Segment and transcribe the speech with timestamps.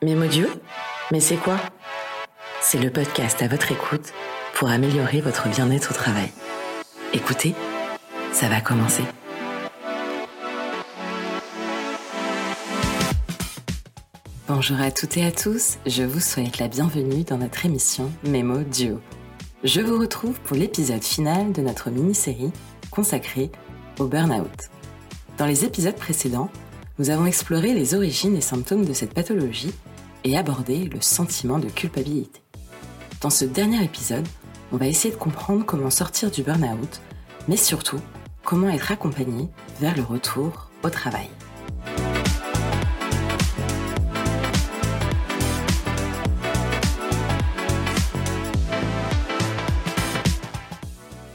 [0.00, 0.48] Mémodieux
[1.10, 1.56] Mais c'est quoi?
[2.60, 4.12] C'est le podcast à votre écoute
[4.54, 6.30] pour améliorer votre bien-être au travail.
[7.12, 7.52] Écoutez,
[8.30, 9.02] ça va commencer.
[14.46, 18.58] Bonjour à toutes et à tous, je vous souhaite la bienvenue dans notre émission Mémo
[18.58, 19.00] Duo.
[19.64, 22.52] Je vous retrouve pour l'épisode final de notre mini-série
[22.92, 23.50] consacrée
[23.98, 24.70] au burn-out.
[25.38, 26.50] Dans les épisodes précédents,
[27.00, 29.74] nous avons exploré les origines et symptômes de cette pathologie
[30.24, 32.40] et abordé le sentiment de culpabilité.
[33.20, 34.26] Dans ce dernier épisode,
[34.72, 37.00] on va essayer de comprendre comment sortir du burn-out,
[37.48, 38.00] mais surtout
[38.44, 39.48] comment être accompagné
[39.80, 41.28] vers le retour au travail.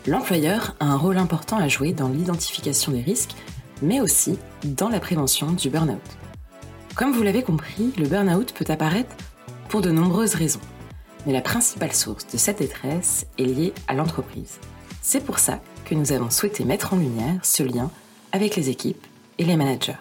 [0.06, 3.36] L'employeur a un rôle important à jouer dans l'identification des risques,
[3.82, 6.02] mais aussi dans la prévention du burn-out.
[6.96, 9.16] Comme vous l'avez compris, le burn-out peut apparaître
[9.68, 10.60] pour de nombreuses raisons,
[11.26, 14.60] mais la principale source de cette détresse est liée à l'entreprise.
[15.02, 17.90] C'est pour ça que nous avons souhaité mettre en lumière ce lien
[18.32, 19.06] avec les équipes
[19.40, 19.98] et les managers.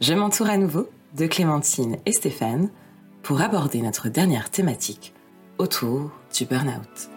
[0.00, 2.70] Je m'entoure à nouveau de Clémentine et Stéphane
[3.22, 5.12] pour aborder notre dernière thématique
[5.58, 7.15] autour du burn-out.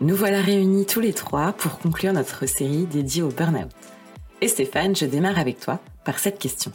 [0.00, 3.72] Nous voilà réunis tous les trois pour conclure notre série dédiée au burn-out.
[4.40, 6.70] Et Stéphane, je démarre avec toi par cette question.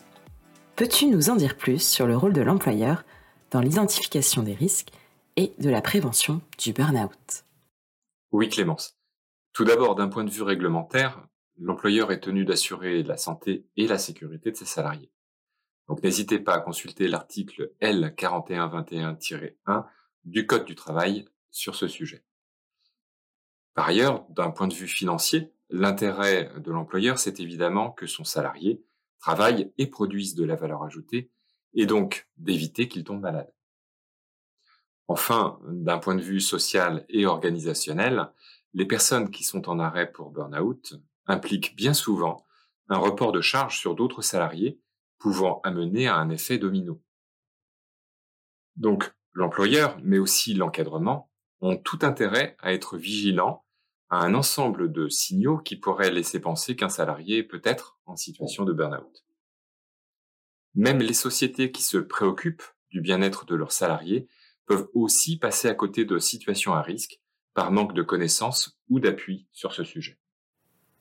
[0.76, 3.06] Peux-tu nous en dire plus sur le rôle de l'employeur
[3.50, 4.90] dans l'identification des risques
[5.38, 7.46] et de la prévention du burn-out?
[8.34, 8.98] Oui, Clémence.
[9.54, 11.26] Tout d'abord, d'un point de vue réglementaire,
[11.58, 15.14] l'employeur est tenu d'assurer la santé et la sécurité de ses salariés.
[15.88, 19.86] Donc n'hésitez pas à consulter l'article L4121-1
[20.26, 22.26] du Code du travail sur ce sujet.
[23.74, 28.84] Par ailleurs, d'un point de vue financier, l'intérêt de l'employeur, c'est évidemment que son salarié
[29.20, 31.31] travaille et produise de la valeur ajoutée,
[31.74, 33.52] et donc d'éviter qu'il tombe malade.
[35.08, 38.31] Enfin, d'un point de vue social et organisationnel,
[38.74, 40.96] les personnes qui sont en arrêt pour burn-out
[41.26, 42.46] impliquent bien souvent
[42.90, 44.80] un report de charges sur d'autres salariés,
[45.18, 47.02] pouvant amener à un effet domino.
[48.76, 51.31] Donc, l'employeur, mais aussi l'encadrement,
[51.62, 53.64] ont tout intérêt à être vigilants
[54.13, 58.63] à un ensemble de signaux qui pourraient laisser penser qu'un salarié peut être en situation
[58.63, 59.25] de burn-out.
[60.75, 64.28] Même les sociétés qui se préoccupent du bien-être de leurs salariés
[64.68, 67.22] peuvent aussi passer à côté de situations à risque
[67.56, 70.19] par manque de connaissances ou d'appui sur ce sujet.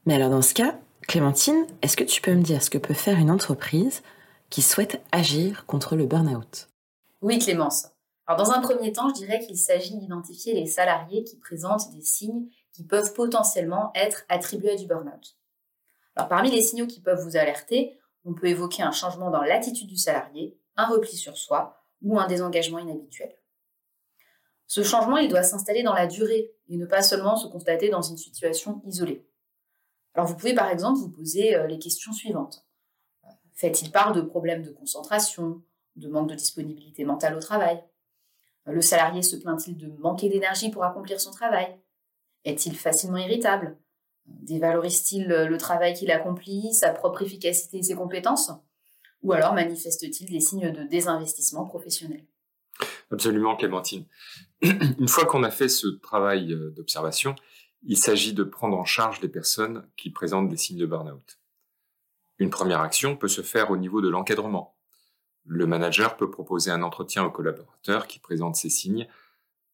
[0.07, 2.95] Mais alors dans ce cas, Clémentine, est-ce que tu peux me dire ce que peut
[2.95, 4.03] faire une entreprise
[4.49, 6.71] qui souhaite agir contre le burn-out?
[7.21, 7.89] Oui Clémence.
[8.27, 12.01] Alors dans un premier temps, je dirais qu'il s'agit d'identifier les salariés qui présentent des
[12.01, 15.37] signes qui peuvent potentiellement être attribués à du burn-out.
[16.15, 19.97] Parmi les signaux qui peuvent vous alerter, on peut évoquer un changement dans l'attitude du
[19.97, 23.35] salarié, un repli sur soi ou un désengagement inhabituel.
[24.67, 28.03] Ce changement, il doit s'installer dans la durée et ne pas seulement se constater dans
[28.03, 29.27] une situation isolée.
[30.15, 32.67] Alors vous pouvez par exemple vous poser euh, les questions suivantes.
[33.55, 35.63] Fait-il part de problèmes de concentration,
[35.97, 37.83] de manque de disponibilité mentale au travail?
[38.67, 41.79] Le salarié se plaint-il de manquer d'énergie pour accomplir son travail?
[42.45, 43.77] Est-il facilement irritable?
[44.27, 48.51] Dévalorise-t-il le travail qu'il accomplit, sa propre efficacité et ses compétences?
[49.23, 52.25] Ou alors manifeste-t-il des signes de désinvestissement professionnel?
[53.11, 54.07] Absolument, Clémentine.
[54.63, 57.35] Une fois qu'on a fait ce travail euh, d'observation,
[57.85, 61.39] il s'agit de prendre en charge les personnes qui présentent des signes de burn-out.
[62.39, 64.77] Une première action peut se faire au niveau de l'encadrement.
[65.45, 69.09] Le manager peut proposer un entretien au collaborateur qui présente ces signes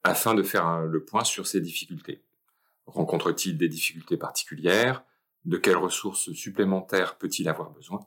[0.03, 2.23] afin de faire le point sur ses difficultés.
[2.88, 5.04] Rencontre-t-il des difficultés particulières?
[5.44, 8.00] De quelles ressources supplémentaires peut-il avoir besoin?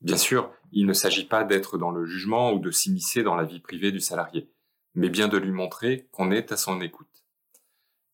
[0.00, 3.44] Bien sûr, il ne s'agit pas d'être dans le jugement ou de s'immiscer dans la
[3.44, 4.50] vie privée du salarié,
[4.94, 7.24] mais bien de lui montrer qu'on est à son écoute.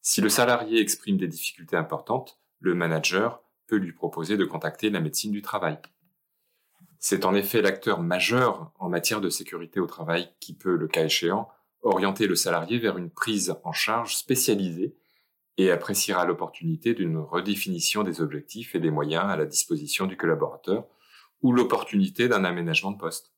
[0.01, 5.01] Si le salarié exprime des difficultés importantes, le manager peut lui proposer de contacter la
[5.01, 5.79] médecine du travail.
[6.99, 11.05] C'est en effet l'acteur majeur en matière de sécurité au travail qui peut, le cas
[11.05, 11.49] échéant,
[11.83, 14.97] orienter le salarié vers une prise en charge spécialisée
[15.59, 20.87] et appréciera l'opportunité d'une redéfinition des objectifs et des moyens à la disposition du collaborateur
[21.43, 23.33] ou l'opportunité d'un aménagement de poste.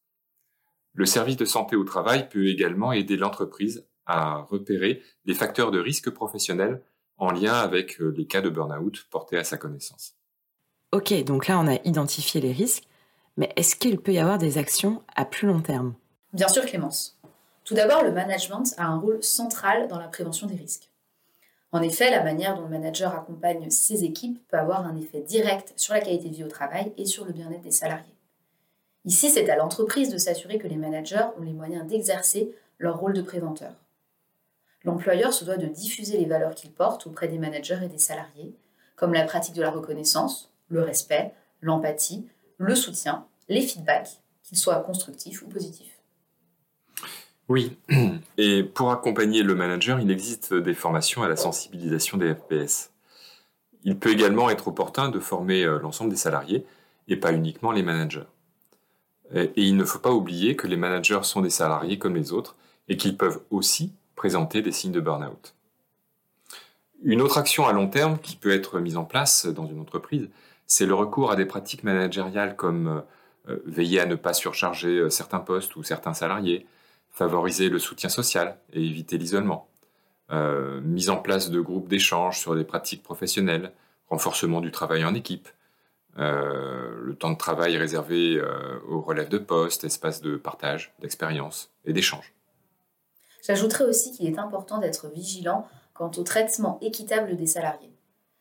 [0.93, 5.81] Le service de santé au travail peut également aider l'entreprise à repérer les facteurs de
[5.81, 6.83] risque professionnel
[7.17, 10.15] en lien avec les euh, cas de burn-out portés à sa connaissance.
[10.93, 12.85] Ok, donc là on a identifié les risques,
[13.37, 15.95] mais est-ce qu'il peut y avoir des actions à plus long terme?
[16.33, 17.19] Bien sûr Clémence.
[17.65, 20.90] Tout d'abord, le management a un rôle central dans la prévention des risques.
[21.73, 25.73] En effet, la manière dont le manager accompagne ses équipes peut avoir un effet direct
[25.77, 28.17] sur la qualité de vie au travail et sur le bien-être des salariés.
[29.05, 33.13] Ici, c'est à l'entreprise de s'assurer que les managers ont les moyens d'exercer leur rôle
[33.13, 33.73] de préventeur.
[34.85, 38.55] L'employeur se doit de diffuser les valeurs qu'il porte auprès des managers et des salariés,
[38.97, 42.27] comme la pratique de la reconnaissance, le respect, l'empathie,
[42.59, 46.00] le soutien, les feedbacks, qu'ils soient constructifs ou positifs.
[47.51, 47.77] Oui,
[48.39, 52.93] et pour accompagner le manager, il existe des formations à la sensibilisation des FPS.
[53.83, 56.65] Il peut également être opportun de former euh, l'ensemble des salariés
[57.09, 58.29] et pas uniquement les managers.
[59.35, 62.55] Et il ne faut pas oublier que les managers sont des salariés comme les autres
[62.89, 65.55] et qu'ils peuvent aussi présenter des signes de burn-out.
[67.03, 70.29] Une autre action à long terme qui peut être mise en place dans une entreprise,
[70.69, 73.03] c'est le recours à des pratiques managériales comme
[73.49, 76.65] euh, veiller à ne pas surcharger euh, certains postes ou certains salariés,
[77.11, 79.69] favoriser le soutien social et éviter l'isolement,
[80.31, 83.73] euh, mise en place de groupes d'échange sur des pratiques professionnelles,
[84.09, 85.49] renforcement du travail en équipe,
[86.19, 91.71] euh, le temps de travail réservé euh, aux relèves de poste, espace de partage, d'expérience
[91.85, 92.35] et d'échange.
[93.47, 97.93] J'ajouterais aussi qu'il est important d'être vigilant quant au traitement équitable des salariés.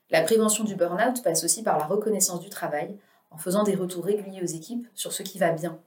[0.09, 2.97] La prévention du burn-out passe aussi par la reconnaissance du travail,
[3.31, 5.79] en faisant des retours réguliers aux équipes sur ce qui va bien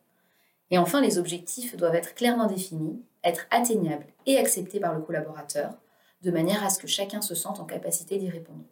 [0.72, 5.74] et enfin, les objectifs doivent être clairement définis, être atteignables et acceptés par le collaborateur,
[6.22, 8.64] de manière à ce que chacun se sente en capacité d'y répondre.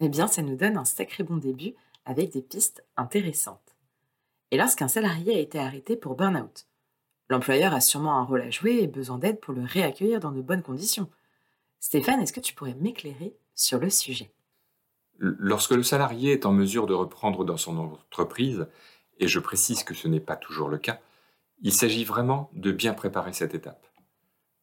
[0.00, 1.74] Eh bien, ça nous donne un sacré bon début
[2.06, 3.76] avec des pistes intéressantes.
[4.52, 6.66] Et lorsqu'un salarié a été arrêté pour burn-out,
[7.28, 10.40] l'employeur a sûrement un rôle à jouer et besoin d'aide pour le réaccueillir dans de
[10.40, 11.10] bonnes conditions.
[11.78, 14.32] Stéphane, est-ce que tu pourrais m'éclairer sur le sujet?
[15.18, 18.66] Lorsque le salarié est en mesure de reprendre dans son entreprise,
[19.18, 21.00] et je précise que ce n'est pas toujours le cas,
[21.60, 23.86] il s'agit vraiment de bien préparer cette étape.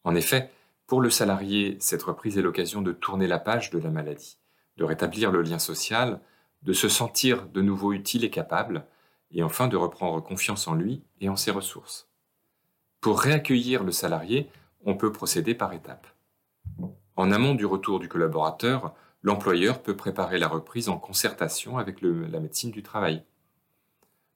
[0.03, 0.51] En effet,
[0.87, 4.37] pour le salarié, cette reprise est l'occasion de tourner la page de la maladie,
[4.77, 6.19] de rétablir le lien social,
[6.63, 8.85] de se sentir de nouveau utile et capable,
[9.31, 12.09] et enfin de reprendre confiance en lui et en ses ressources.
[12.99, 14.49] Pour réaccueillir le salarié,
[14.85, 16.07] on peut procéder par étapes.
[17.15, 22.39] En amont du retour du collaborateur, l'employeur peut préparer la reprise en concertation avec la
[22.39, 23.23] médecine du travail.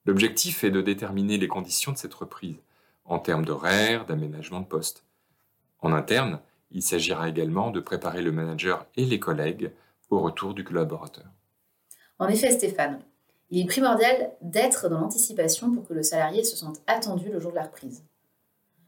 [0.06, 2.56] L'objectif est de déterminer les conditions de cette reprise,
[3.04, 5.04] en termes d'horaire, d'aménagement de poste.
[5.80, 9.72] En interne, il s'agira également de préparer le manager et les collègues
[10.10, 11.26] au retour du collaborateur.
[12.20, 13.00] En effet, Stéphane,
[13.50, 17.50] il est primordial d'être dans l'anticipation pour que le salarié se sente attendu le jour
[17.50, 18.04] de la reprise.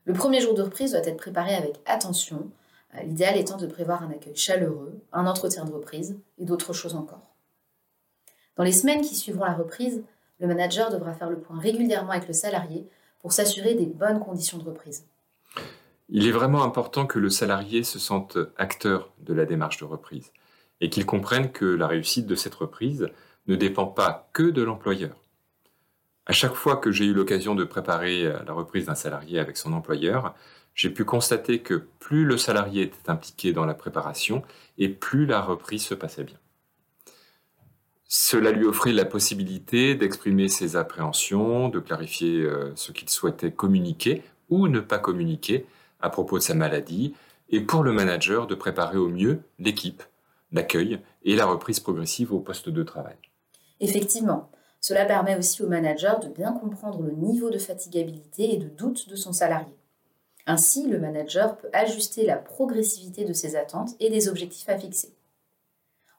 [0.04, 2.50] Le premier jour de reprise doit être préparé avec attention,
[2.94, 6.94] euh, l'idéal étant de prévoir un accueil chaleureux, un entretien de reprise et d'autres choses
[6.94, 7.34] encore.
[8.56, 10.02] Dans les semaines qui suivront la reprise,
[10.40, 12.86] le manager devra faire le point régulièrement avec le salarié
[13.20, 15.06] pour s'assurer des bonnes conditions de reprise.
[16.08, 20.32] Il est vraiment important que le salarié se sente acteur de la démarche de reprise
[20.80, 23.08] et qu'il comprenne que la réussite de cette reprise
[23.46, 25.16] ne dépend pas que de l'employeur.
[26.26, 29.72] À chaque fois que j'ai eu l'occasion de préparer la reprise d'un salarié avec son
[29.72, 30.34] employeur,
[30.74, 34.42] j'ai pu constater que plus le salarié était impliqué dans la préparation
[34.76, 36.38] et plus la reprise se passait bien.
[38.10, 44.22] Cela lui offrait la possibilité d'exprimer ses appréhensions, de clarifier euh, ce qu'il souhaitait communiquer
[44.48, 45.66] ou ne pas communiquer
[46.00, 47.14] à propos de sa maladie,
[47.50, 50.02] et pour le manager de préparer au mieux l'équipe,
[50.52, 53.16] l'accueil et la reprise progressive au poste de travail.
[53.80, 58.68] Effectivement, cela permet aussi au manager de bien comprendre le niveau de fatigabilité et de
[58.68, 59.74] doute de son salarié.
[60.46, 65.17] Ainsi, le manager peut ajuster la progressivité de ses attentes et des objectifs à fixer.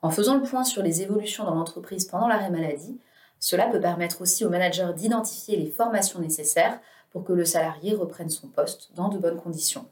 [0.01, 2.99] En faisant le point sur les évolutions dans l'entreprise pendant l'arrêt maladie,
[3.39, 6.79] cela peut permettre aussi au manager d'identifier les formations nécessaires
[7.11, 9.89] pour que le salarié reprenne son poste dans de bonnes conditions.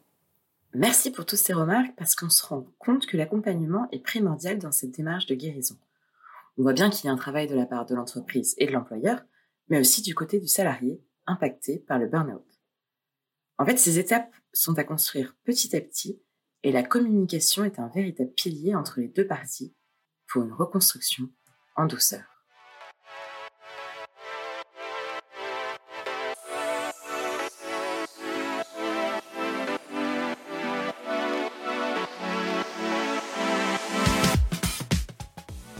[0.73, 4.71] Merci pour toutes ces remarques parce qu'on se rend compte que l'accompagnement est primordial dans
[4.71, 5.75] cette démarche de guérison.
[6.57, 8.71] On voit bien qu'il y a un travail de la part de l'entreprise et de
[8.71, 9.21] l'employeur,
[9.69, 12.45] mais aussi du côté du salarié impacté par le burn-out.
[13.57, 16.21] En fait, ces étapes sont à construire petit à petit
[16.63, 19.73] et la communication est un véritable pilier entre les deux parties
[20.31, 21.29] pour une reconstruction
[21.75, 22.24] en douceur.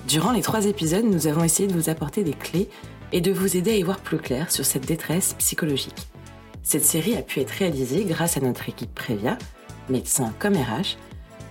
[0.08, 2.70] Durant les trois épisodes, nous avons essayé de vous apporter des clés
[3.12, 6.08] et de vous aider à y voir plus clair sur cette détresse psychologique.
[6.64, 9.38] Cette série a pu être réalisée grâce à notre équipe Prévia,
[9.90, 10.98] médecins comme RH,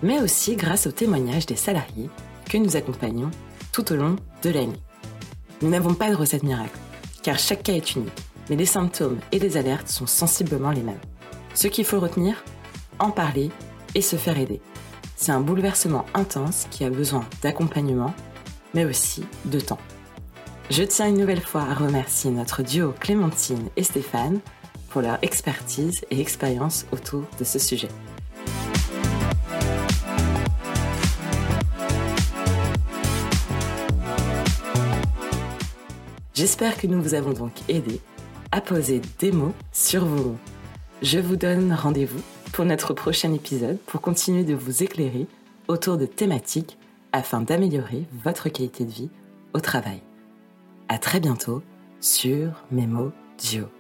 [0.03, 2.11] mais aussi grâce aux témoignages des salariés
[2.49, 3.31] que nous accompagnons
[3.73, 4.81] tout au long de l'année.
[5.63, 6.79] Nous n'avons pas de recette miracle,
[7.23, 11.01] car chaque cas est unique, mais les symptômes et les alertes sont sensiblement les mêmes.
[11.55, 12.45] Ce qu'il faut retenir,
[12.99, 13.51] en parler
[13.95, 14.61] et se faire aider.
[15.17, 18.15] c'est un bouleversement intense qui a besoin d'accompagnement,
[18.75, 19.79] mais aussi de temps.
[20.69, 24.41] Je tiens une nouvelle fois à remercier notre duo Clémentine et Stéphane
[24.91, 27.89] pour leur expertise et expérience autour de ce sujet.
[36.37, 37.99] J'espère que nous vous avons donc aidé
[38.53, 40.39] à poser des mots sur vos mots.
[41.01, 42.21] Je vous donne rendez-vous
[42.53, 45.27] pour notre prochain épisode pour continuer de vous éclairer
[45.67, 46.77] autour de thématiques
[47.13, 49.09] afin d'améliorer votre qualité de vie
[49.55, 50.03] au travail.
[50.91, 51.63] À très bientôt
[52.03, 53.71] sur Memo Dio.